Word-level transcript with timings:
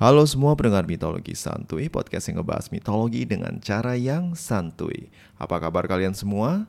Halo 0.00 0.24
semua 0.24 0.56
pendengar 0.56 0.88
mitologi 0.88 1.36
santuy, 1.36 1.92
podcast 1.92 2.32
yang 2.32 2.40
ngebahas 2.40 2.72
mitologi 2.72 3.28
dengan 3.28 3.60
cara 3.60 4.00
yang 4.00 4.32
santuy. 4.32 5.12
Apa 5.36 5.60
kabar 5.60 5.84
kalian 5.84 6.16
semua? 6.16 6.64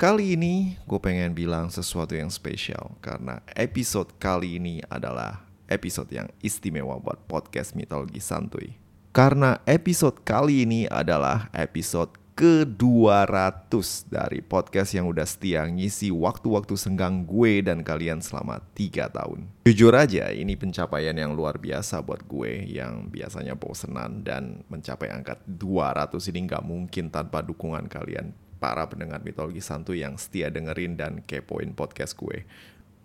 Kali 0.00 0.40
ini 0.40 0.80
gue 0.88 0.96
pengen 0.96 1.36
bilang 1.36 1.68
sesuatu 1.68 2.16
yang 2.16 2.32
spesial 2.32 2.96
karena 3.04 3.44
episode 3.60 4.08
kali 4.16 4.56
ini 4.56 4.80
adalah 4.88 5.44
episode 5.68 6.08
yang 6.16 6.32
istimewa 6.40 6.96
buat 6.96 7.20
podcast 7.28 7.76
mitologi 7.76 8.24
santuy. 8.24 8.72
Karena 9.12 9.60
episode 9.68 10.24
kali 10.24 10.64
ini 10.64 10.88
adalah 10.88 11.52
episode 11.52 12.16
ke-200 12.32 14.08
dari 14.08 14.40
podcast 14.40 14.96
yang 14.96 15.04
udah 15.04 15.28
setia 15.28 15.68
ngisi 15.68 16.08
waktu-waktu 16.08 16.80
senggang 16.80 17.28
gue 17.28 17.60
dan 17.60 17.84
kalian 17.84 18.24
selama 18.24 18.64
3 18.72 19.12
tahun. 19.12 19.52
Jujur 19.68 19.92
aja, 19.92 20.32
ini 20.32 20.56
pencapaian 20.56 21.12
yang 21.12 21.36
luar 21.36 21.60
biasa 21.60 22.00
buat 22.00 22.24
gue 22.24 22.72
yang 22.72 23.12
biasanya 23.12 23.52
bosenan 23.52 24.24
dan 24.24 24.64
mencapai 24.72 25.12
angka 25.12 25.44
200 25.44 26.16
ini 26.32 26.48
nggak 26.48 26.64
mungkin 26.64 27.12
tanpa 27.12 27.44
dukungan 27.44 27.84
kalian 27.92 28.32
para 28.56 28.88
pendengar 28.88 29.20
mitologi 29.20 29.60
santu 29.60 29.92
yang 29.92 30.16
setia 30.16 30.48
dengerin 30.48 30.96
dan 30.96 31.20
kepoin 31.28 31.76
podcast 31.76 32.16
gue. 32.16 32.48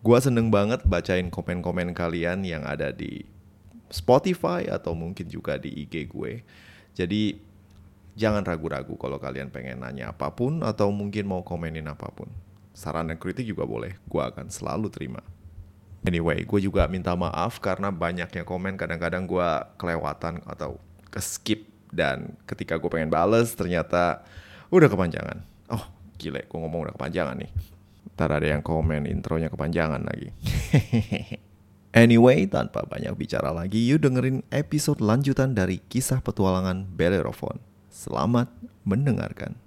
Gue 0.05 0.17
seneng 0.23 0.47
banget 0.47 0.88
bacain 0.88 1.27
komen-komen 1.27 1.91
kalian 1.91 2.47
yang 2.47 2.63
ada 2.63 2.95
di 2.95 3.27
Spotify 3.91 4.71
atau 4.71 4.95
mungkin 4.95 5.27
juga 5.27 5.59
di 5.59 5.83
IG 5.83 6.07
gue. 6.13 6.47
Jadi 6.97 7.46
Jangan 8.17 8.41
ragu-ragu 8.41 8.98
kalau 8.98 9.21
kalian 9.21 9.53
pengen 9.53 9.85
nanya 9.85 10.09
apa 10.09 10.34
pun 10.34 10.66
atau 10.66 10.89
mungkin 10.89 11.30
mau 11.30 11.45
komenin 11.45 11.85
apa 11.85 12.09
pun. 12.09 12.25
Saran 12.73 13.13
dan 13.13 13.21
kritik 13.21 13.45
juga 13.45 13.70
boleh, 13.70 13.94
gue 14.09 14.21
akan 14.21 14.49
selalu 14.49 14.89
terima. 14.89 15.21
Anyway, 16.02 16.41
gue 16.45 16.59
juga 16.66 16.89
minta 16.89 17.13
maaf 17.13 17.61
karena 17.61 17.94
banyaknya 17.94 18.41
komen 18.41 18.73
kadang-kadang 18.73 19.30
gue 19.30 19.49
kelewatan 19.77 20.41
atau 20.49 20.81
ke 21.13 21.22
skip 21.22 21.70
dan 21.94 22.34
ketika 22.49 22.81
gue 22.81 22.89
pengen 22.89 23.13
bales 23.13 23.53
ternyata 23.53 24.25
udah 24.73 24.89
kepanjangan. 24.89 25.45
Oh 25.69 25.86
gile, 26.17 26.41
gue 26.50 26.58
ngomong 26.58 26.89
udah 26.89 26.94
kepanjangan 26.97 27.38
nih. 27.38 27.52
Ntar 28.17 28.34
ada 28.34 28.47
yang 28.50 28.66
komen 28.66 29.06
intronya 29.06 29.53
kepanjangan 29.53 30.02
lagi. 30.02 30.30
Anyway, 31.97 32.45
tanpa 32.45 32.86
banyak 32.86 33.09
bicara 33.17 33.50
lagi, 33.50 33.89
yuk 33.89 34.06
dengerin 34.06 34.45
episode 34.53 35.02
lanjutan 35.02 35.58
dari 35.58 35.81
kisah 35.81 36.22
petualangan 36.22 36.86
Bellerophon. 36.94 37.58
Selamat 37.98 38.45
mendengarkan. 38.86 39.58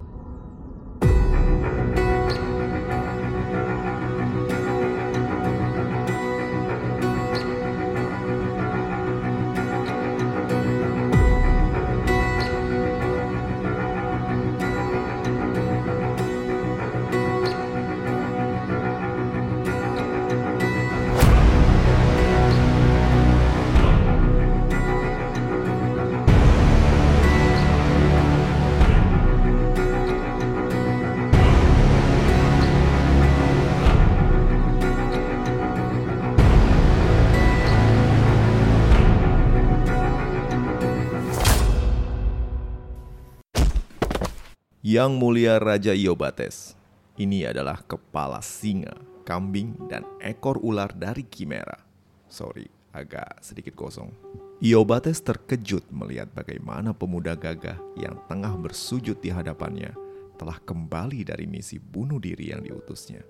Yang 45.00 45.16
mulia 45.16 45.56
Raja 45.56 45.96
Iobates, 45.96 46.76
ini 47.16 47.40
adalah 47.48 47.80
kepala 47.88 48.44
singa, 48.44 48.92
kambing, 49.24 49.72
dan 49.88 50.05
ekor 50.20 50.61
ular 50.61 50.92
dari 50.92 51.24
Kimera. 51.24 51.80
Sorry, 52.28 52.68
agak 52.92 53.40
sedikit 53.40 53.72
kosong. 53.80 54.12
Iobates 54.60 55.24
terkejut 55.24 55.89
melihat 55.89 56.28
bagaimana 56.36 56.92
pemuda 56.92 57.33
gagah 57.33 57.80
yang 57.96 58.20
tengah 58.28 58.52
bersujud 58.60 59.16
di 59.24 59.33
hadapannya 59.33 59.96
telah 60.36 60.60
kembali 60.60 61.24
dari 61.24 61.48
misi 61.48 61.80
bunuh 61.80 62.20
diri 62.20 62.52
yang 62.52 62.60
diutusnya. 62.60 63.24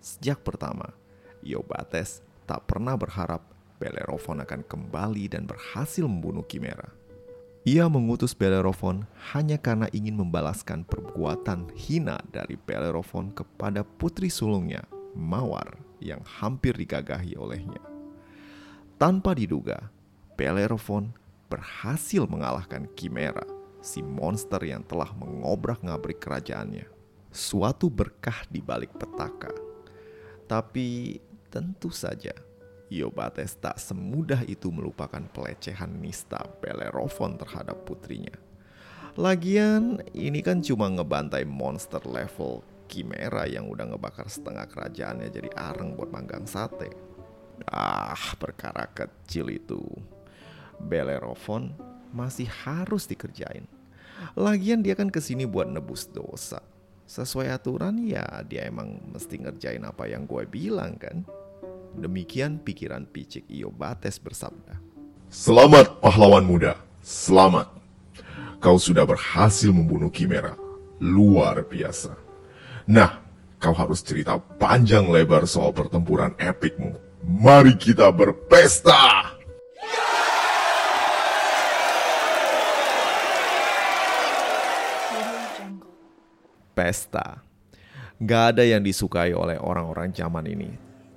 Sejak 0.00 0.40
pertama, 0.40 0.88
Iobates 1.44 2.24
tak 2.48 2.64
pernah 2.64 2.96
berharap 2.96 3.44
Bellerophon 3.76 4.40
akan 4.40 4.64
kembali 4.64 5.28
dan 5.28 5.44
berhasil 5.44 6.08
membunuh 6.08 6.48
Kimera. 6.48 7.03
Ia 7.64 7.88
mengutus 7.88 8.36
Bellerophon 8.36 9.08
hanya 9.32 9.56
karena 9.56 9.88
ingin 9.96 10.20
membalaskan 10.20 10.84
perbuatan 10.84 11.72
hina 11.72 12.20
dari 12.28 12.60
Bellerophon 12.60 13.32
kepada 13.32 13.80
putri 13.80 14.28
sulungnya, 14.28 14.84
Mawar, 15.16 15.80
yang 15.96 16.20
hampir 16.28 16.76
digagahi 16.76 17.32
olehnya. 17.40 17.80
Tanpa 19.00 19.32
diduga, 19.32 19.88
Bellerophon 20.36 21.16
berhasil 21.48 22.28
mengalahkan 22.28 22.84
Chimera, 23.00 23.48
si 23.80 24.04
monster 24.04 24.60
yang 24.60 24.84
telah 24.84 25.08
mengobrak-ngabrik 25.16 26.20
kerajaannya. 26.20 26.84
Suatu 27.32 27.88
berkah 27.88 28.44
di 28.52 28.60
balik 28.60 28.92
petaka. 28.92 29.56
Tapi 30.44 31.16
tentu 31.48 31.88
saja 31.88 32.36
Iobates 32.94 33.58
tak 33.58 33.82
semudah 33.82 34.46
itu 34.46 34.70
melupakan 34.70 35.22
pelecehan 35.34 35.98
nista 35.98 36.38
Bellerophon 36.62 37.34
terhadap 37.34 37.82
putrinya. 37.82 38.34
Lagian 39.14 40.02
ini 40.10 40.42
kan 40.42 40.58
cuma 40.62 40.90
ngebantai 40.90 41.46
monster 41.46 42.02
level 42.02 42.66
Chimera 42.90 43.48
yang 43.48 43.70
udah 43.70 43.90
ngebakar 43.90 44.28
setengah 44.30 44.68
kerajaannya 44.70 45.28
jadi 45.30 45.50
areng 45.54 45.98
buat 45.98 46.10
manggang 46.14 46.46
sate. 46.46 46.90
Ah, 47.70 48.18
perkara 48.38 48.90
kecil 48.90 49.50
itu. 49.50 49.82
Bellerophon 50.78 51.74
masih 52.10 52.46
harus 52.66 53.06
dikerjain. 53.06 53.66
Lagian 54.38 54.82
dia 54.82 54.94
kan 54.94 55.10
ke 55.10 55.18
sini 55.18 55.46
buat 55.46 55.66
nebus 55.66 56.06
dosa. 56.10 56.62
Sesuai 57.04 57.52
aturan 57.52 58.00
ya 58.00 58.24
dia 58.48 58.66
emang 58.66 58.96
mesti 59.12 59.36
ngerjain 59.42 59.84
apa 59.84 60.08
yang 60.08 60.24
gue 60.26 60.42
bilang 60.48 60.96
kan. 60.96 61.22
Demikian 61.94 62.58
pikiran 62.58 63.06
picik 63.06 63.46
Iobates 63.46 64.18
bersabda. 64.18 64.82
Selamat 65.30 66.02
pahlawan 66.02 66.42
muda, 66.42 66.74
selamat. 67.02 67.70
Kau 68.58 68.78
sudah 68.82 69.06
berhasil 69.06 69.70
membunuh 69.70 70.10
Kimera. 70.10 70.58
Luar 70.98 71.62
biasa. 71.62 72.14
Nah, 72.90 73.22
kau 73.62 73.74
harus 73.74 74.02
cerita 74.02 74.38
panjang 74.38 75.06
lebar 75.06 75.46
soal 75.46 75.70
pertempuran 75.70 76.34
epikmu. 76.38 76.98
Mari 77.24 77.78
kita 77.78 78.10
berpesta! 78.10 79.32
Pesta. 86.74 87.38
Gak 88.18 88.58
ada 88.58 88.66
yang 88.66 88.82
disukai 88.82 89.30
oleh 89.30 89.62
orang-orang 89.62 90.10
zaman 90.10 90.42
ini 90.50 90.70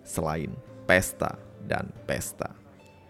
selain 0.07 0.55
pesta 0.87 1.35
dan 1.67 1.91
pesta. 2.07 2.55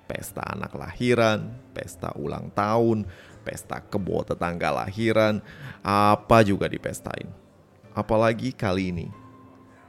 Pesta 0.09 0.41
anak 0.41 0.73
lahiran, 0.73 1.53
pesta 1.75 2.09
ulang 2.17 2.49
tahun, 2.55 3.05
pesta 3.45 3.79
kebo 3.79 4.25
tetangga 4.25 4.73
lahiran, 4.73 5.43
apa 5.85 6.41
juga 6.41 6.65
dipestain. 6.65 7.27
Apalagi 7.93 8.55
kali 8.55 8.89
ini, 8.89 9.07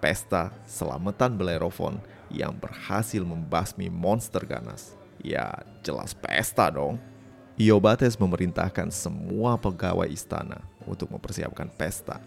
pesta 0.03 0.53
selamatan 0.69 1.38
Bellerophon 1.38 2.03
yang 2.28 2.53
berhasil 2.53 3.25
membasmi 3.25 3.88
monster 3.88 4.44
ganas. 4.44 4.94
Ya 5.22 5.50
jelas 5.82 6.12
pesta 6.15 6.69
dong. 6.71 7.00
Iobates 7.59 8.15
memerintahkan 8.15 8.95
semua 8.95 9.59
pegawai 9.59 10.07
istana 10.07 10.63
untuk 10.86 11.10
mempersiapkan 11.10 11.66
pesta. 11.74 12.22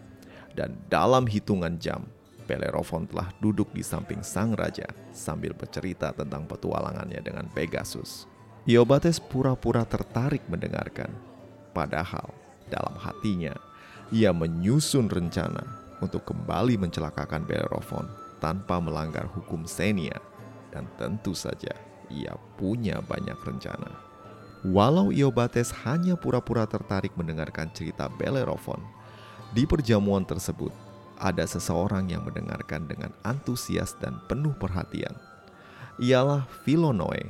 Dan 0.52 0.76
dalam 0.92 1.24
hitungan 1.24 1.80
jam, 1.80 2.04
Bellerophon 2.46 3.08
telah 3.08 3.30
duduk 3.40 3.70
di 3.72 3.86
samping 3.86 4.26
sang 4.26 4.54
raja 4.58 4.86
sambil 5.14 5.54
bercerita 5.56 6.12
tentang 6.12 6.46
petualangannya 6.46 7.22
dengan 7.22 7.46
Pegasus. 7.52 8.26
Iobates 8.70 9.18
pura-pura 9.18 9.82
tertarik 9.88 10.46
mendengarkan. 10.46 11.10
Padahal 11.74 12.30
dalam 12.70 12.94
hatinya, 13.02 13.58
ia 14.14 14.30
menyusun 14.30 15.10
rencana 15.10 15.64
untuk 16.04 16.28
kembali 16.28 16.78
mencelakakan 16.78 17.48
Bellerophon 17.48 18.06
tanpa 18.38 18.78
melanggar 18.78 19.26
hukum 19.32 19.66
Senia. 19.66 20.20
Dan 20.72 20.88
tentu 20.96 21.36
saja, 21.36 21.74
ia 22.08 22.36
punya 22.56 23.00
banyak 23.04 23.36
rencana. 23.44 23.92
Walau 24.62 25.10
Iobates 25.10 25.74
hanya 25.84 26.14
pura-pura 26.14 26.70
tertarik 26.70 27.12
mendengarkan 27.18 27.74
cerita 27.74 28.08
Bellerophon, 28.08 28.80
di 29.52 29.66
perjamuan 29.66 30.24
tersebut 30.24 30.91
ada 31.22 31.46
seseorang 31.46 32.10
yang 32.10 32.26
mendengarkan 32.26 32.90
dengan 32.90 33.14
antusias 33.22 33.94
dan 34.02 34.18
penuh 34.26 34.58
perhatian. 34.58 35.14
Ialah 36.02 36.50
Philonoe, 36.66 37.30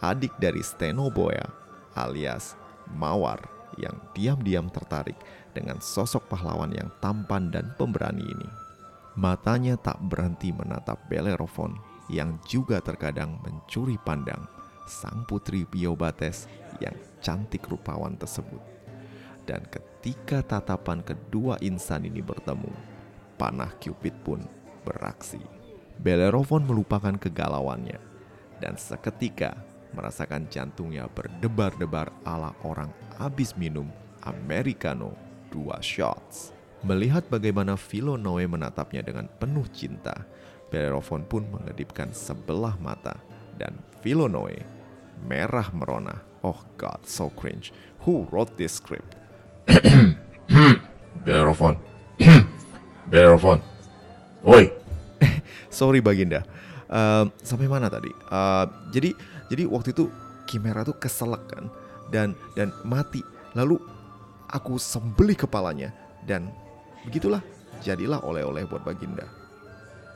adik 0.00 0.32
dari 0.40 0.64
Stenoboya 0.64 1.44
alias 1.92 2.56
Mawar 2.88 3.44
yang 3.76 3.94
diam-diam 4.16 4.72
tertarik 4.72 5.18
dengan 5.52 5.78
sosok 5.78 6.24
pahlawan 6.32 6.72
yang 6.72 6.88
tampan 7.04 7.52
dan 7.52 7.76
pemberani 7.76 8.24
ini. 8.24 8.48
Matanya 9.18 9.76
tak 9.76 10.00
berhenti 10.08 10.54
menatap 10.54 10.96
Bellerophon 11.10 11.76
yang 12.08 12.40
juga 12.48 12.80
terkadang 12.80 13.36
mencuri 13.44 14.00
pandang 14.00 14.40
sang 14.88 15.28
putri 15.28 15.68
Biobates 15.68 16.48
yang 16.80 16.96
cantik 17.20 17.68
rupawan 17.68 18.16
tersebut. 18.16 18.62
Dan 19.44 19.64
ketika 19.68 20.40
tatapan 20.40 21.04
kedua 21.04 21.60
insan 21.60 22.08
ini 22.08 22.24
bertemu, 22.24 22.72
panah 23.38 23.72
Cupid 23.78 24.14
pun 24.26 24.42
beraksi. 24.82 25.40
Bellerophon 25.98 26.66
melupakan 26.66 27.14
kegalauannya 27.14 27.98
dan 28.58 28.74
seketika 28.74 29.54
merasakan 29.94 30.46
jantungnya 30.52 31.08
berdebar-debar 31.08 32.12
ala 32.26 32.52
orang 32.66 32.92
habis 33.16 33.56
minum 33.56 33.88
Americano 34.26 35.14
dua 35.48 35.80
shots. 35.80 36.52
Melihat 36.86 37.26
bagaimana 37.26 37.74
Philonoe 37.74 38.46
menatapnya 38.46 39.02
dengan 39.02 39.26
penuh 39.26 39.66
cinta, 39.74 40.14
Bellerophon 40.70 41.26
pun 41.26 41.50
mengedipkan 41.50 42.14
sebelah 42.14 42.78
mata 42.78 43.18
dan 43.58 43.74
Philonoe 43.98 44.62
merah 45.26 45.66
merona. 45.74 46.22
Oh 46.46 46.62
God, 46.78 47.02
so 47.02 47.34
cringe. 47.34 47.74
Who 48.06 48.30
wrote 48.30 48.54
this 48.54 48.78
script? 48.78 49.18
Bellerophon. 51.26 51.82
Bellerophon. 53.08 53.58
Woi, 54.44 54.70
Sorry 55.72 55.98
Baginda. 56.04 56.44
Um, 56.88 57.28
sampai 57.44 57.68
mana 57.68 57.92
tadi? 57.92 58.08
Uh, 58.32 58.64
jadi 58.92 59.12
jadi 59.52 59.68
waktu 59.68 59.92
itu 59.92 60.08
Kimera 60.48 60.80
tuh 60.80 60.96
keselak 60.96 61.44
kan 61.52 61.68
dan 62.08 62.32
dan 62.56 62.72
mati. 62.84 63.20
Lalu 63.52 63.76
aku 64.48 64.80
sembelih 64.80 65.36
kepalanya 65.36 65.92
dan 66.24 66.48
begitulah 67.04 67.44
jadilah 67.84 68.24
oleh-oleh 68.24 68.64
buat 68.64 68.80
Baginda. 68.84 69.28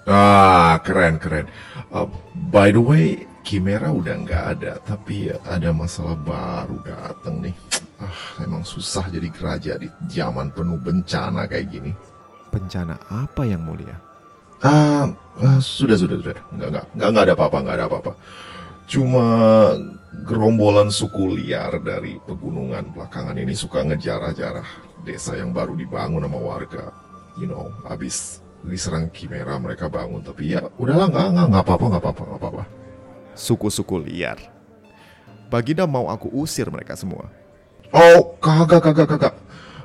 Ah, 0.08 0.82
keren 0.82 1.20
keren. 1.20 1.46
Uh, 1.92 2.08
by 2.50 2.74
the 2.74 2.80
way, 2.80 3.28
Kimera 3.46 3.92
udah 3.92 4.18
nggak 4.22 4.44
ada, 4.58 4.72
tapi 4.82 5.30
ada 5.30 5.70
masalah 5.70 6.18
baru 6.18 6.78
dateng 6.82 7.44
nih. 7.44 7.56
Ah, 8.02 8.42
emang 8.42 8.66
susah 8.66 9.06
jadi 9.12 9.30
raja 9.38 9.78
di 9.78 9.86
zaman 10.10 10.50
penuh 10.50 10.80
bencana 10.80 11.46
kayak 11.46 11.70
gini. 11.70 11.92
Bencana 12.52 13.00
apa 13.08 13.48
yang 13.48 13.64
mulia? 13.64 13.96
Ah, 14.60 15.08
ah, 15.40 15.58
sudah 15.58 15.96
sudah 15.96 16.20
sudah. 16.20 16.36
Nggak 16.52 16.68
nggak 16.68 16.84
nggak 16.94 17.08
nggak 17.08 17.24
ada 17.24 17.34
apa-apa, 17.34 17.56
nggak 17.64 17.76
ada 17.80 17.86
apa-apa. 17.88 18.12
Cuma 18.86 19.26
gerombolan 20.28 20.92
suku 20.92 21.40
liar 21.40 21.80
dari 21.80 22.20
pegunungan 22.22 22.92
belakangan 22.92 23.40
ini 23.40 23.56
suka 23.56 23.80
ngejarah-jarah 23.88 24.68
desa 25.02 25.34
yang 25.34 25.50
baru 25.56 25.72
dibangun 25.74 26.28
sama 26.28 26.38
warga. 26.38 26.92
You 27.40 27.48
know, 27.48 27.72
habis 27.88 28.44
diserang 28.62 29.08
Kimera 29.08 29.56
mereka 29.56 29.88
bangun, 29.88 30.20
tapi 30.20 30.52
ya 30.52 30.68
udahlah 30.76 31.08
nggak 31.08 31.26
nggak 31.32 31.46
nggak 31.56 31.64
apa-apa 31.64 31.84
nggak 31.88 32.02
apa-apa 32.04 32.22
nggak 32.28 32.40
apa-apa. 32.44 32.64
Suku-suku 33.32 33.96
liar. 34.04 34.38
Baginda 35.48 35.88
mau 35.88 36.12
aku 36.12 36.28
usir 36.32 36.68
mereka 36.68 36.92
semua. 36.94 37.32
Oh, 37.92 38.36
kagak, 38.40 38.80
kagak, 38.80 39.08
kagak. 39.08 39.34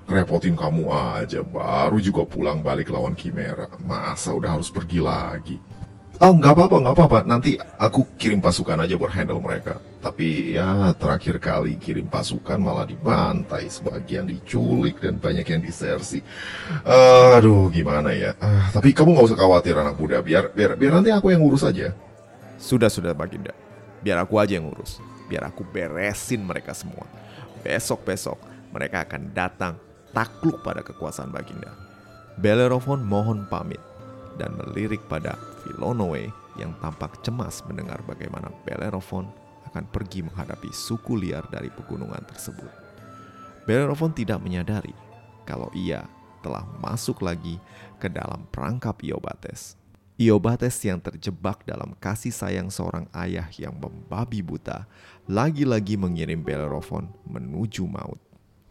Repotin 0.07 0.55
kamu 0.55 0.87
aja, 0.87 1.43
baru 1.43 1.99
juga 1.99 2.23
pulang 2.23 2.63
balik 2.63 2.95
lawan 2.95 3.11
Kimera. 3.11 3.67
Masa 3.83 4.31
udah 4.31 4.55
harus 4.55 4.71
pergi 4.71 5.03
lagi? 5.03 5.59
Oh, 6.17 6.33
nggak 6.33 6.53
apa-apa, 6.55 6.75
nggak 6.81 6.95
apa-apa. 6.95 7.19
Nanti 7.27 7.59
aku 7.59 8.15
kirim 8.17 8.39
pasukan 8.39 8.81
aja 8.81 8.95
buat 8.95 9.11
handle 9.11 9.43
mereka. 9.43 9.77
Tapi 10.01 10.55
ya, 10.55 10.95
terakhir 10.95 11.37
kali 11.37 11.75
kirim 11.77 12.07
pasukan 12.07 12.57
malah 12.57 12.87
dibantai, 12.87 13.69
sebagian 13.69 14.25
diculik 14.25 14.97
dan 14.97 15.19
banyak 15.19 15.45
yang 15.45 15.61
disersi. 15.61 16.23
Aduh, 17.37 17.67
gimana 17.69 18.15
ya? 18.15 18.31
Ah, 18.39 18.71
tapi 18.71 18.95
kamu 18.95 19.13
nggak 19.13 19.27
usah 19.27 19.37
khawatir 19.37 19.75
anak 19.77 19.99
muda. 19.99 20.23
Biar, 20.23 20.49
biar, 20.55 20.73
biar 20.73 21.03
nanti 21.03 21.13
aku 21.13 21.35
yang 21.35 21.43
ngurus 21.43 21.67
aja. 21.67 21.93
Sudah-sudah 22.57 23.13
Baginda. 23.13 23.53
Biar 24.01 24.23
aku 24.23 24.41
aja 24.41 24.57
yang 24.57 24.71
ngurus. 24.71 24.97
Biar 25.29 25.45
aku 25.45 25.67
beresin 25.67 26.41
mereka 26.41 26.73
semua. 26.73 27.05
Besok-besok 27.61 28.39
mereka 28.73 29.05
akan 29.05 29.35
datang 29.37 29.86
takluk 30.17 30.65
pada 30.65 30.81
kekuasaan 30.81 31.29
Baginda. 31.29 31.69
Bellerophon 32.41 33.05
mohon 33.05 33.45
pamit 33.45 33.77
dan 34.41 34.57
melirik 34.57 35.05
pada 35.05 35.37
Philonoe 35.61 36.33
yang 36.57 36.73
tampak 36.81 37.21
cemas 37.21 37.61
mendengar 37.69 38.01
bagaimana 38.01 38.49
Bellerophon 38.65 39.29
akan 39.69 39.85
pergi 39.93 40.25
menghadapi 40.25 40.73
suku 40.73 41.21
liar 41.21 41.45
dari 41.53 41.69
pegunungan 41.69 42.25
tersebut. 42.25 42.73
Bellerophon 43.69 44.09
tidak 44.17 44.41
menyadari 44.41 44.97
kalau 45.45 45.69
ia 45.77 46.09
telah 46.41 46.65
masuk 46.81 47.21
lagi 47.21 47.61
ke 48.01 48.09
dalam 48.09 48.49
perangkap 48.49 48.97
Iobates. 49.05 49.77
Iobates 50.17 50.81
yang 50.81 50.97
terjebak 50.97 51.61
dalam 51.61 51.93
kasih 52.01 52.33
sayang 52.33 52.73
seorang 52.73 53.05
ayah 53.13 53.45
yang 53.53 53.77
membabi 53.77 54.41
buta 54.41 54.89
lagi-lagi 55.29 55.93
mengirim 55.93 56.41
Bellerophon 56.41 57.05
menuju 57.29 57.85
maut. 57.85 58.26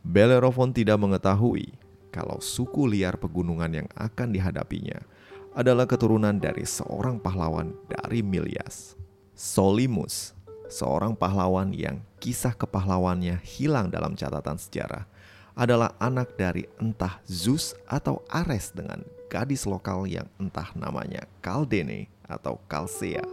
Bellerophon 0.07 0.71
tidak 0.71 1.03
mengetahui 1.03 1.75
kalau 2.15 2.39
suku 2.39 2.87
liar 2.87 3.19
pegunungan 3.19 3.83
yang 3.83 3.89
akan 3.99 4.31
dihadapinya 4.31 5.03
adalah 5.51 5.83
keturunan 5.83 6.39
dari 6.39 6.63
seorang 6.63 7.19
pahlawan 7.19 7.75
dari 7.91 8.23
Milias. 8.23 8.95
Solimus, 9.35 10.31
seorang 10.71 11.19
pahlawan 11.19 11.75
yang 11.75 12.07
kisah 12.23 12.55
kepahlawannya 12.55 13.43
hilang 13.43 13.91
dalam 13.91 14.15
catatan 14.15 14.55
sejarah, 14.55 15.11
adalah 15.59 15.91
anak 15.99 16.39
dari 16.39 16.71
entah 16.79 17.19
Zeus 17.27 17.75
atau 17.91 18.23
Ares 18.31 18.71
dengan 18.71 19.03
gadis 19.27 19.67
lokal 19.67 20.07
yang 20.07 20.31
entah 20.39 20.71
namanya 20.79 21.27
Kaldene 21.43 22.07
atau 22.31 22.63
Kalsea. 22.71 23.27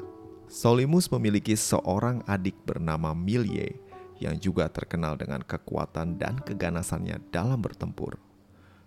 Solimus 0.50 1.06
memiliki 1.14 1.54
seorang 1.54 2.26
adik 2.26 2.58
bernama 2.66 3.14
Milye 3.14 3.83
yang 4.24 4.40
juga 4.40 4.72
terkenal 4.72 5.20
dengan 5.20 5.44
kekuatan 5.44 6.16
dan 6.16 6.40
keganasannya 6.40 7.20
dalam 7.36 7.60
bertempur. 7.60 8.16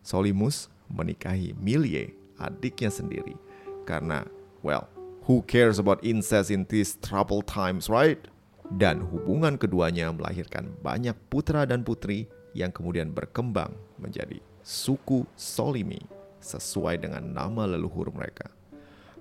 Solimus 0.01 0.73
menikahi 0.89 1.53
Milye, 1.61 2.17
adiknya 2.41 2.89
sendiri, 2.89 3.37
karena, 3.85 4.25
well, 4.65 4.89
who 5.29 5.45
cares 5.45 5.77
about 5.77 6.01
incest 6.01 6.49
in 6.49 6.65
these 6.73 6.97
troubled 7.05 7.45
times, 7.45 7.93
right? 7.93 8.19
Dan 8.67 9.05
hubungan 9.05 9.61
keduanya 9.61 10.11
melahirkan 10.11 10.73
banyak 10.83 11.15
putra 11.31 11.69
dan 11.69 11.87
putri 11.87 12.27
yang 12.57 12.73
kemudian 12.75 13.13
berkembang 13.13 13.75
menjadi 14.01 14.43
suku 14.65 15.23
Solimi 15.39 16.03
sesuai 16.43 17.03
dengan 17.03 17.23
nama 17.23 17.67
leluhur 17.67 18.11
mereka. 18.11 18.51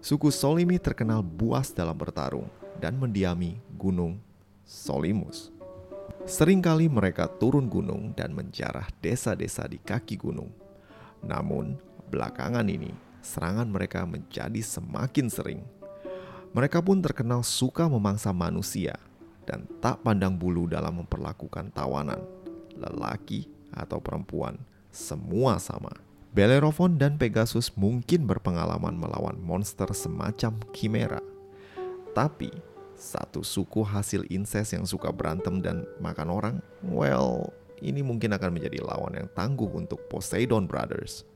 Suku 0.02 0.30
Solimi 0.30 0.78
terkenal 0.78 1.26
buas 1.26 1.74
dalam 1.74 1.98
bertarung 1.98 2.50
dan 2.78 2.98
mendiami 2.98 3.58
gunung 3.74 4.22
Solimus. 4.66 5.55
Seringkali 6.26 6.90
mereka 6.90 7.30
turun 7.30 7.70
gunung 7.70 8.10
dan 8.18 8.34
menjarah 8.34 8.90
desa-desa 8.98 9.70
di 9.70 9.78
kaki 9.78 10.18
gunung. 10.18 10.50
Namun, 11.22 11.78
belakangan 12.10 12.66
ini 12.66 12.90
serangan 13.22 13.70
mereka 13.70 14.10
menjadi 14.10 14.58
semakin 14.58 15.30
sering. 15.30 15.62
Mereka 16.50 16.82
pun 16.82 16.98
terkenal 16.98 17.46
suka 17.46 17.86
memangsa 17.86 18.34
manusia 18.34 18.98
dan 19.46 19.70
tak 19.78 20.02
pandang 20.02 20.34
bulu 20.34 20.66
dalam 20.66 21.06
memperlakukan 21.06 21.70
tawanan, 21.70 22.26
lelaki 22.74 23.46
atau 23.70 24.02
perempuan, 24.02 24.58
semua 24.90 25.62
sama. 25.62 25.94
Bellerophon 26.34 26.98
dan 26.98 27.22
Pegasus 27.22 27.70
mungkin 27.78 28.26
berpengalaman 28.26 28.98
melawan 28.98 29.38
monster 29.38 29.94
semacam 29.94 30.58
Chimera. 30.74 31.22
Tapi, 32.18 32.50
satu 32.96 33.44
suku 33.44 33.84
hasil 33.84 34.24
incest 34.32 34.74
yang 34.76 34.88
suka 34.88 35.12
berantem 35.12 35.60
dan 35.60 35.84
makan 36.00 36.28
orang, 36.32 36.56
well, 36.82 37.52
ini 37.84 38.00
mungkin 38.00 38.32
akan 38.32 38.56
menjadi 38.56 38.80
lawan 38.82 39.20
yang 39.20 39.30
tangguh 39.36 39.68
untuk 39.68 40.08
Poseidon 40.08 40.66
Brothers. 40.66 41.28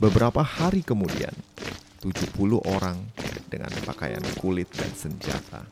Beberapa 0.00 0.44
hari 0.44 0.84
kemudian, 0.84 1.32
70 2.04 2.60
orang 2.68 3.00
dengan 3.48 3.72
pakaian 3.88 4.20
kulit 4.36 4.68
dan 4.76 4.92
senjata 4.92 5.64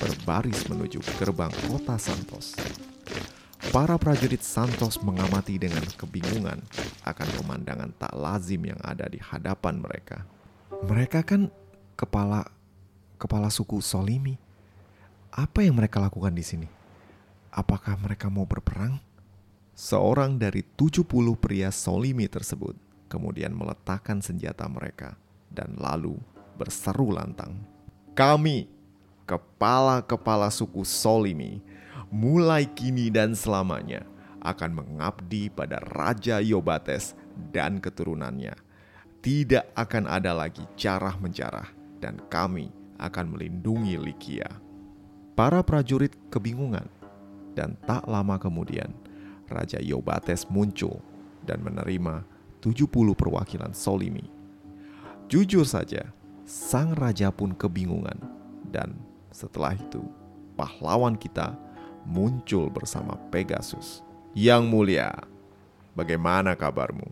berbaris 0.00 0.64
menuju 0.68 1.04
gerbang 1.20 1.52
kota 1.68 2.00
Santos. 2.00 2.56
Para 3.76 4.00
prajurit 4.00 4.40
Santos 4.40 4.96
mengamati 5.04 5.60
dengan 5.60 5.84
kebingungan 6.00 6.64
akan 7.04 7.28
pemandangan 7.36 7.92
tak 8.00 8.16
lazim 8.16 8.64
yang 8.64 8.80
ada 8.80 9.04
di 9.04 9.20
hadapan 9.20 9.76
mereka. 9.76 10.24
Mereka 10.88 11.20
kan 11.20 11.52
kepala 11.92 12.48
kepala 13.20 13.52
suku 13.52 13.84
Solimi. 13.84 14.40
Apa 15.28 15.60
yang 15.60 15.76
mereka 15.76 16.00
lakukan 16.00 16.32
di 16.32 16.40
sini? 16.40 16.64
Apakah 17.52 18.00
mereka 18.00 18.32
mau 18.32 18.48
berperang? 18.48 18.96
Seorang 19.76 20.40
dari 20.40 20.64
70 20.64 21.04
pria 21.36 21.68
Solimi 21.68 22.32
tersebut 22.32 22.80
kemudian 23.12 23.52
meletakkan 23.52 24.24
senjata 24.24 24.64
mereka 24.72 25.20
dan 25.52 25.76
lalu 25.76 26.16
berseru 26.56 27.12
lantang. 27.12 27.52
Kami, 28.16 28.72
kepala-kepala 29.28 30.48
suku 30.48 30.80
Solimi, 30.80 31.60
mulai 32.10 32.66
kini 32.70 33.10
dan 33.10 33.34
selamanya 33.34 34.06
akan 34.42 34.78
mengabdi 34.78 35.50
pada 35.50 35.82
Raja 35.82 36.38
Yobates 36.38 37.18
dan 37.50 37.82
keturunannya. 37.82 38.54
Tidak 39.18 39.74
akan 39.74 40.06
ada 40.06 40.30
lagi 40.30 40.62
carah 40.78 41.18
menjarah 41.18 41.66
dan 41.98 42.22
kami 42.30 42.70
akan 43.02 43.34
melindungi 43.34 43.98
Likia. 43.98 44.46
Para 45.34 45.60
prajurit 45.66 46.14
kebingungan 46.30 46.86
dan 47.58 47.74
tak 47.84 48.06
lama 48.06 48.38
kemudian 48.38 48.94
Raja 49.50 49.82
Yobates 49.82 50.46
muncul 50.46 51.02
dan 51.42 51.60
menerima 51.66 52.22
70 52.62 52.88
perwakilan 53.18 53.74
Solimi. 53.74 54.26
Jujur 55.26 55.66
saja, 55.66 56.14
sang 56.46 56.94
raja 56.94 57.34
pun 57.34 57.50
kebingungan 57.50 58.14
dan 58.70 58.94
setelah 59.34 59.74
itu 59.74 60.06
pahlawan 60.54 61.18
kita 61.18 61.58
muncul 62.06 62.70
bersama 62.70 63.18
Pegasus. 63.34 64.00
Yang 64.32 64.62
mulia, 64.70 65.10
bagaimana 65.98 66.54
kabarmu? 66.54 67.10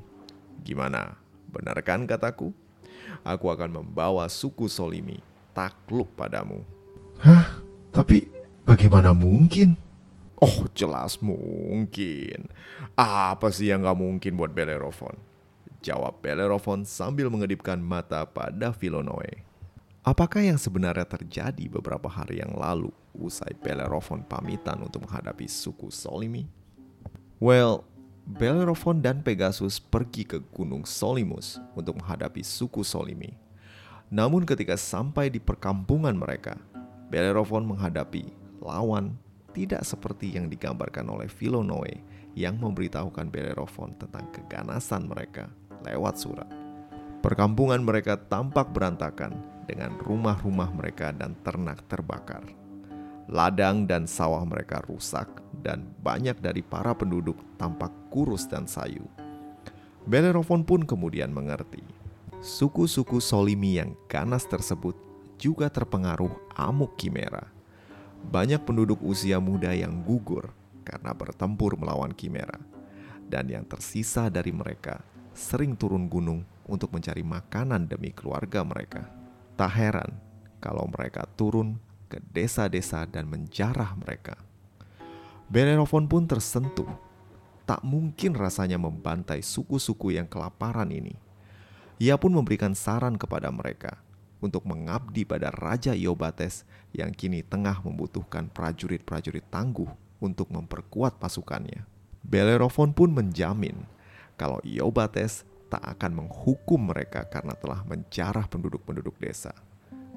Gimana? 0.62 1.18
Benar 1.50 1.82
kan 1.82 2.06
kataku? 2.06 2.54
Aku 3.26 3.50
akan 3.50 3.82
membawa 3.82 4.30
suku 4.30 4.70
Solimi 4.70 5.18
takluk 5.54 6.10
padamu. 6.18 6.66
Hah? 7.22 7.62
Tapi 7.94 8.26
bagaimana 8.66 9.14
mungkin? 9.14 9.78
Oh 10.42 10.66
jelas 10.74 11.22
mungkin. 11.22 12.50
Apa 12.98 13.54
sih 13.54 13.70
yang 13.70 13.86
gak 13.86 13.96
mungkin 13.96 14.34
buat 14.34 14.50
Bellerophon? 14.50 15.14
Jawab 15.80 16.20
Bellerophon 16.20 16.82
sambil 16.82 17.30
mengedipkan 17.30 17.78
mata 17.78 18.26
pada 18.26 18.74
Filonoe. 18.74 19.46
Apakah 20.04 20.44
yang 20.44 20.60
sebenarnya 20.60 21.08
terjadi 21.08 21.64
beberapa 21.64 22.12
hari 22.12 22.36
yang 22.44 22.52
lalu 22.52 22.92
usai 23.16 23.56
Bellerophon 23.56 24.20
pamitan 24.28 24.84
untuk 24.84 25.08
menghadapi 25.08 25.48
suku 25.48 25.88
Solimi? 25.88 26.44
Well, 27.40 27.88
Bellerophon 28.28 29.00
dan 29.00 29.24
Pegasus 29.24 29.80
pergi 29.80 30.28
ke 30.28 30.44
Gunung 30.52 30.84
Solimus 30.84 31.56
untuk 31.72 32.04
menghadapi 32.04 32.44
suku 32.44 32.84
Solimi. 32.84 33.32
Namun 34.12 34.44
ketika 34.44 34.76
sampai 34.76 35.32
di 35.32 35.40
perkampungan 35.40 36.12
mereka, 36.12 36.60
Bellerophon 37.08 37.64
menghadapi 37.64 38.28
lawan 38.60 39.16
tidak 39.56 39.88
seperti 39.88 40.36
yang 40.36 40.52
digambarkan 40.52 41.08
oleh 41.08 41.32
Philonoe 41.32 42.04
yang 42.36 42.60
memberitahukan 42.60 43.32
Bellerophon 43.32 43.96
tentang 43.96 44.28
keganasan 44.36 45.08
mereka 45.08 45.48
lewat 45.80 46.20
surat. 46.20 46.63
Perkampungan 47.24 47.80
mereka 47.80 48.20
tampak 48.20 48.68
berantakan 48.76 49.32
dengan 49.64 49.96
rumah-rumah 49.96 50.68
mereka 50.76 51.08
dan 51.08 51.32
ternak 51.40 51.80
terbakar. 51.88 52.44
Ladang 53.32 53.88
dan 53.88 54.04
sawah 54.04 54.44
mereka 54.44 54.84
rusak 54.84 55.40
dan 55.64 55.88
banyak 56.04 56.36
dari 56.44 56.60
para 56.60 56.92
penduduk 56.92 57.40
tampak 57.56 57.88
kurus 58.12 58.44
dan 58.44 58.68
sayu. 58.68 59.08
Bellerophon 60.04 60.68
pun 60.68 60.84
kemudian 60.84 61.32
mengerti. 61.32 61.80
Suku-suku 62.44 63.24
Solimi 63.24 63.80
yang 63.80 63.96
ganas 64.04 64.44
tersebut 64.44 64.92
juga 65.40 65.72
terpengaruh 65.72 66.52
amuk 66.60 67.00
Kimera 67.00 67.54
banyak 68.30 68.64
penduduk 68.64 69.04
usia 69.04 69.36
muda 69.36 69.76
yang 69.76 70.00
gugur 70.00 70.52
karena 70.84 71.12
bertempur 71.12 71.76
melawan 71.76 72.12
Kimera, 72.12 72.60
dan 73.28 73.48
yang 73.48 73.64
tersisa 73.64 74.28
dari 74.32 74.52
mereka 74.52 75.00
sering 75.32 75.76
turun 75.76 76.08
gunung 76.08 76.44
untuk 76.66 76.92
mencari 76.92 77.22
makanan 77.24 77.88
demi 77.88 78.10
keluarga 78.12 78.64
mereka. 78.64 79.04
Tak 79.54 79.72
heran 79.72 80.10
kalau 80.58 80.88
mereka 80.88 81.28
turun 81.36 81.76
ke 82.08 82.18
desa-desa 82.32 83.04
dan 83.08 83.28
menjarah 83.28 83.92
mereka. 83.98 84.38
Bellerophon 85.48 86.08
pun 86.08 86.24
tersentuh. 86.24 86.88
Tak 87.64 87.80
mungkin 87.80 88.36
rasanya 88.36 88.76
membantai 88.76 89.40
suku-suku 89.40 90.16
yang 90.16 90.28
kelaparan 90.28 90.92
ini. 90.92 91.16
Ia 91.96 92.20
pun 92.20 92.36
memberikan 92.36 92.76
saran 92.76 93.16
kepada 93.16 93.48
mereka 93.48 94.04
untuk 94.44 94.68
mengabdi 94.68 95.24
pada 95.24 95.48
Raja 95.48 95.96
Iobates 95.96 96.68
yang 96.92 97.08
kini 97.16 97.40
tengah 97.40 97.80
membutuhkan 97.80 98.52
prajurit-prajurit 98.52 99.48
tangguh 99.48 99.88
untuk 100.20 100.52
memperkuat 100.52 101.16
pasukannya. 101.16 101.88
Bellerophon 102.20 102.92
pun 102.92 103.12
menjamin 103.12 103.88
kalau 104.36 104.60
Iobates 104.60 105.48
tak 105.74 105.82
akan 105.98 106.22
menghukum 106.22 106.94
mereka 106.94 107.26
karena 107.26 107.58
telah 107.58 107.82
menjarah 107.82 108.46
penduduk-penduduk 108.46 109.18
desa. 109.18 109.50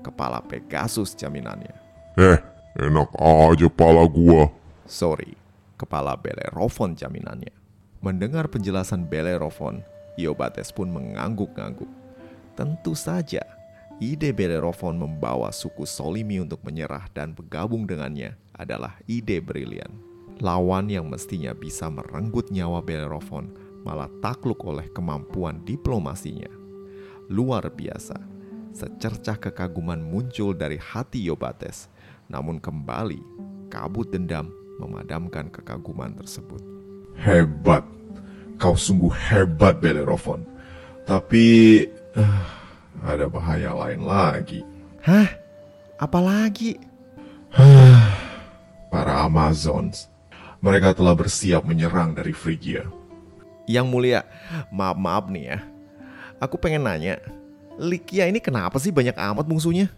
Kepala 0.06 0.38
Pegasus 0.46 1.18
jaminannya. 1.18 1.74
Eh, 2.14 2.38
enak 2.78 3.10
aja 3.18 3.66
pala 3.74 4.06
gua. 4.06 4.54
Sorry, 4.86 5.34
kepala 5.74 6.14
Bellerophon 6.14 6.94
jaminannya. 6.94 7.50
Mendengar 8.06 8.46
penjelasan 8.54 9.10
Bellerophon, 9.10 9.82
Iobates 10.14 10.70
pun 10.70 10.94
mengangguk-ngangguk. 10.94 11.90
Tentu 12.54 12.94
saja, 12.94 13.42
Ide 13.98 14.30
Bellerophon 14.30 14.94
membawa 14.94 15.50
suku 15.50 15.90
Solimi 15.90 16.38
untuk 16.38 16.62
menyerah 16.62 17.10
dan 17.18 17.34
bergabung 17.34 17.90
dengannya 17.90 18.38
adalah 18.54 18.94
ide 19.10 19.42
brilian. 19.42 19.90
Lawan 20.38 20.86
yang 20.86 21.10
mestinya 21.10 21.58
bisa 21.58 21.90
merenggut 21.90 22.54
nyawa 22.54 22.86
Bellerophon 22.86 23.67
malah 23.88 24.12
takluk 24.20 24.60
oleh 24.68 24.92
kemampuan 24.92 25.64
diplomasinya. 25.64 26.52
Luar 27.32 27.72
biasa, 27.72 28.20
secercah 28.76 29.40
kekaguman 29.40 30.04
muncul 30.04 30.52
dari 30.52 30.76
hati 30.76 31.24
Yobates, 31.24 31.88
namun 32.28 32.60
kembali 32.60 33.24
kabut 33.72 34.12
dendam 34.12 34.52
memadamkan 34.84 35.48
kekaguman 35.48 36.12
tersebut. 36.20 36.60
Hebat. 37.16 37.88
Kau 38.60 38.76
sungguh 38.76 39.16
hebat, 39.16 39.80
Bellerophon. 39.80 40.44
Tapi... 41.08 41.46
Uh, 42.18 42.44
ada 43.06 43.30
bahaya 43.30 43.78
lain 43.78 44.02
lagi. 44.04 44.66
Hah? 45.06 45.30
Apalagi? 46.02 46.82
Para 48.90 49.22
Amazons. 49.24 50.10
Mereka 50.58 50.98
telah 50.98 51.14
bersiap 51.14 51.62
menyerang 51.70 52.18
dari 52.18 52.34
Phrygia. 52.34 52.90
Yang 53.68 53.86
mulia, 53.92 54.22
maaf-maaf 54.72 55.28
nih 55.28 55.46
ya. 55.52 55.58
Aku 56.40 56.56
pengen 56.56 56.88
nanya, 56.88 57.20
Likia 57.78 58.26
ini 58.26 58.42
kenapa 58.42 58.82
sih 58.82 58.90
banyak 58.90 59.14
amat 59.14 59.46
musuhnya? 59.46 59.94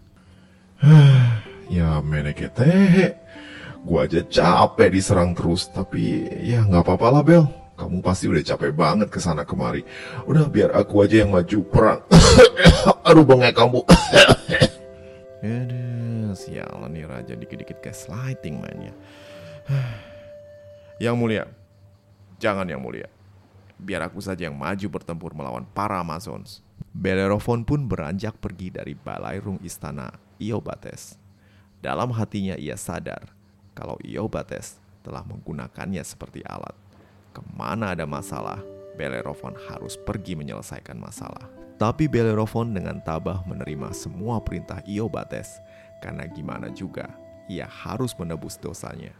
ya 1.71 2.03
menekete, 2.03 3.15
gua 3.87 4.03
aja 4.03 4.19
capek 4.27 4.91
diserang 4.91 5.31
terus, 5.31 5.71
tapi 5.71 6.27
ya 6.43 6.67
nggak 6.67 6.83
apa-apa 6.83 7.07
lah 7.07 7.23
Bel. 7.23 7.45
Kamu 7.79 8.03
pasti 8.03 8.27
udah 8.27 8.43
capek 8.43 8.75
banget 8.75 9.07
ke 9.07 9.23
sana 9.23 9.47
kemari. 9.47 9.87
Udah 10.27 10.51
biar 10.51 10.75
aku 10.75 10.99
aja 10.99 11.23
yang 11.23 11.31
maju 11.31 11.63
perang. 11.63 12.03
Aduh 13.07 13.23
bengek 13.23 13.55
kamu. 13.55 13.79
Aduh, 15.47 16.35
sialan 16.35 16.91
nih 16.91 17.07
raja 17.07 17.39
dikit-dikit 17.39 17.79
kayak 17.79 17.95
sliding 17.95 18.59
mainnya. 18.59 18.91
yang 21.03 21.15
mulia, 21.15 21.47
jangan 22.35 22.67
yang 22.67 22.83
mulia. 22.83 23.07
Biar 23.79 24.03
aku 24.03 24.19
saja 24.19 24.45
yang 24.45 24.59
maju 24.59 24.87
bertempur 24.91 25.31
melawan 25.31 25.63
para 25.71 26.03
Amazons. 26.03 26.59
Bellerophon 26.91 27.63
pun 27.63 27.87
beranjak 27.87 28.35
pergi 28.43 28.69
dari 28.75 28.93
balairung 28.93 29.57
istana 29.63 30.11
Iobates. 30.35 31.15
Dalam 31.79 32.11
hatinya 32.11 32.59
ia 32.59 32.75
sadar 32.75 33.31
kalau 33.71 33.95
Iobates 34.03 34.83
telah 34.99 35.23
menggunakannya 35.23 36.03
seperti 36.03 36.43
alat. 36.43 36.75
Ke 37.31 37.39
mana 37.55 37.95
ada 37.95 38.03
masalah, 38.03 38.59
Bellerophon 38.99 39.55
harus 39.71 39.95
pergi 39.95 40.35
menyelesaikan 40.35 40.99
masalah. 40.99 41.47
Tapi 41.79 42.11
Bellerophon 42.11 42.75
dengan 42.75 42.99
tabah 42.99 43.47
menerima 43.47 43.95
semua 43.95 44.43
perintah 44.43 44.83
Iobates, 44.83 45.63
karena 46.03 46.27
gimana 46.27 46.67
juga, 46.75 47.07
ia 47.47 47.63
harus 47.63 48.11
menebus 48.19 48.59
dosanya. 48.59 49.15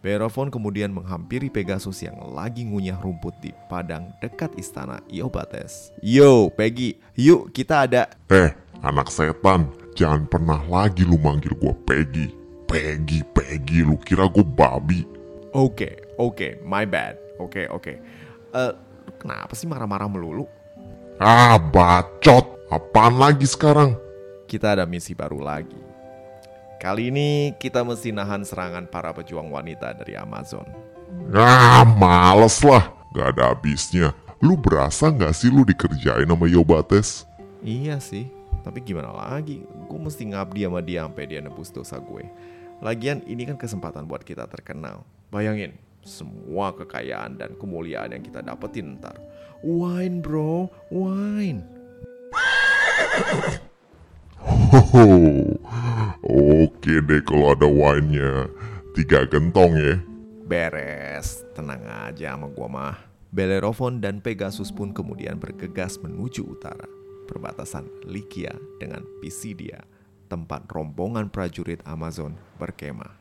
Bellerophon 0.00 0.48
kemudian 0.48 0.96
menghampiri 0.96 1.52
Pegasus 1.52 2.00
yang 2.00 2.16
lagi 2.32 2.64
ngunyah 2.64 2.96
rumput 3.04 3.36
di 3.44 3.52
padang 3.68 4.08
dekat 4.24 4.48
istana 4.56 5.04
Iobates. 5.12 5.92
Yo, 6.00 6.48
Peggy, 6.56 6.96
yuk 7.20 7.52
kita 7.52 7.84
ada... 7.84 8.08
Eh, 8.32 8.48
anak 8.80 9.12
setan, 9.12 9.68
jangan 9.92 10.24
pernah 10.24 10.64
lagi 10.64 11.04
lu 11.04 11.20
manggil 11.20 11.52
gua 11.60 11.76
Peggy. 11.84 12.32
Peggy, 12.64 13.20
Peggy, 13.36 13.84
lu 13.84 14.00
kira 14.00 14.24
gua 14.24 14.40
babi. 14.40 15.04
Oke, 15.52 15.84
okay, 15.84 15.94
oke, 16.16 16.32
okay, 16.32 16.52
my 16.64 16.88
bad. 16.88 17.20
Oke, 17.36 17.64
okay, 17.64 17.66
oke. 17.68 17.84
Okay. 17.84 17.96
Uh, 18.56 18.72
eh, 18.72 18.72
kenapa 19.20 19.52
sih 19.52 19.68
marah-marah 19.68 20.08
melulu? 20.08 20.48
Ah, 21.20 21.60
bacot. 21.60 22.56
Apaan 22.72 23.20
lagi 23.20 23.44
sekarang? 23.44 24.00
Kita 24.48 24.72
ada 24.72 24.88
misi 24.88 25.12
baru 25.12 25.44
lagi. 25.44 25.89
Kali 26.80 27.12
ini 27.12 27.52
kita 27.60 27.84
mesti 27.84 28.08
nahan 28.08 28.40
serangan 28.40 28.88
para 28.88 29.12
pejuang 29.12 29.52
wanita 29.52 29.92
dari 29.92 30.16
Amazon. 30.16 30.64
Ah, 31.28 31.84
males 31.84 32.56
lah. 32.64 32.88
Gak 33.12 33.36
ada 33.36 33.52
habisnya. 33.52 34.16
Lu 34.40 34.56
berasa 34.56 35.12
gak 35.12 35.36
sih 35.36 35.52
lu 35.52 35.68
dikerjain 35.68 36.24
sama 36.24 36.48
Yobates? 36.48 37.28
Iya 37.60 38.00
sih, 38.00 38.32
tapi 38.64 38.80
gimana 38.80 39.12
lagi? 39.12 39.60
Gue 39.60 40.00
mesti 40.00 40.32
ngabdi 40.32 40.64
sama 40.64 40.80
dia 40.80 41.04
sampai 41.04 41.28
dia 41.28 41.44
nebus 41.44 41.68
dosa 41.68 42.00
gue. 42.00 42.24
Lagian 42.80 43.20
ini 43.28 43.44
kan 43.44 43.60
kesempatan 43.60 44.08
buat 44.08 44.24
kita 44.24 44.48
terkenal. 44.48 45.04
Bayangin, 45.28 45.76
semua 46.00 46.72
kekayaan 46.72 47.36
dan 47.36 47.60
kemuliaan 47.60 48.16
yang 48.16 48.24
kita 48.24 48.40
dapetin 48.40 48.96
ntar. 48.96 49.20
Wine 49.60 50.24
bro, 50.24 50.72
wine. 50.88 51.60
Hoho, 54.72 55.59
oke 56.24 56.94
deh 57.04 57.22
kalau 57.24 57.52
ada 57.54 57.68
wine-nya. 57.68 58.48
Tiga 58.96 59.22
gentong 59.28 59.78
ya. 59.78 59.94
Beres, 60.50 61.46
tenang 61.54 61.86
aja 61.86 62.34
sama 62.34 62.50
gua 62.50 62.68
mah. 62.68 62.96
Bellerophon 63.30 64.02
dan 64.02 64.18
Pegasus 64.18 64.74
pun 64.74 64.90
kemudian 64.90 65.38
bergegas 65.38 66.02
menuju 66.02 66.42
utara, 66.42 66.90
perbatasan 67.30 67.86
Likia 68.02 68.50
dengan 68.82 69.06
Pisidia, 69.22 69.86
tempat 70.26 70.66
rombongan 70.66 71.30
prajurit 71.30 71.78
Amazon 71.86 72.34
berkemah. 72.58 73.14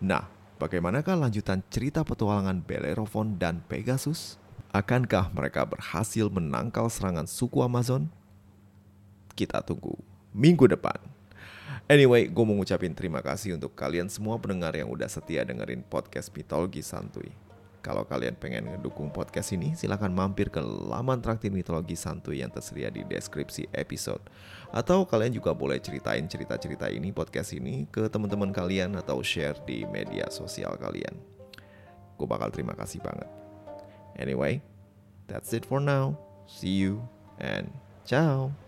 Nah, 0.00 0.24
bagaimanakah 0.56 1.20
lanjutan 1.20 1.60
cerita 1.68 2.00
petualangan 2.00 2.64
Bellerophon 2.64 3.36
dan 3.36 3.60
Pegasus? 3.68 4.40
Akankah 4.72 5.28
mereka 5.36 5.68
berhasil 5.68 6.32
menangkal 6.32 6.88
serangan 6.88 7.28
suku 7.28 7.60
Amazon? 7.60 8.08
Kita 9.36 9.60
tunggu 9.60 10.00
minggu 10.32 10.64
depan. 10.64 11.15
Anyway, 11.86 12.26
gue 12.26 12.42
mau 12.42 12.58
ngucapin 12.58 12.90
terima 12.98 13.22
kasih 13.22 13.54
untuk 13.54 13.78
kalian 13.78 14.10
semua 14.10 14.34
pendengar 14.42 14.74
yang 14.74 14.90
udah 14.90 15.06
setia 15.06 15.46
dengerin 15.46 15.86
podcast 15.86 16.34
Mitologi 16.34 16.82
Santuy. 16.82 17.30
Kalau 17.78 18.02
kalian 18.02 18.34
pengen 18.34 18.66
ngedukung 18.74 19.14
podcast 19.14 19.54
ini, 19.54 19.78
silahkan 19.78 20.10
mampir 20.10 20.50
ke 20.50 20.58
laman 20.58 21.22
traktir 21.22 21.54
Mitologi 21.54 21.94
Santuy 21.94 22.42
yang 22.42 22.50
tersedia 22.50 22.90
di 22.90 23.06
deskripsi 23.06 23.70
episode. 23.70 24.18
Atau 24.74 25.06
kalian 25.06 25.30
juga 25.30 25.54
boleh 25.54 25.78
ceritain 25.78 26.26
cerita-cerita 26.26 26.90
ini, 26.90 27.14
podcast 27.14 27.54
ini, 27.54 27.86
ke 27.86 28.10
teman-teman 28.10 28.50
kalian 28.50 28.98
atau 28.98 29.22
share 29.22 29.54
di 29.62 29.86
media 29.86 30.26
sosial 30.26 30.74
kalian. 30.82 31.14
Gue 32.18 32.26
bakal 32.26 32.50
terima 32.50 32.74
kasih 32.74 32.98
banget. 32.98 33.30
Anyway, 34.18 34.58
that's 35.30 35.54
it 35.54 35.62
for 35.62 35.78
now. 35.78 36.18
See 36.50 36.82
you 36.82 36.98
and 37.38 37.70
ciao. 38.02 38.65